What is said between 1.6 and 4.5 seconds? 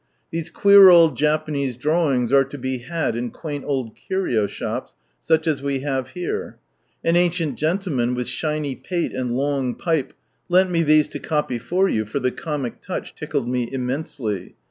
drawings are to be had in <)iiaini old curio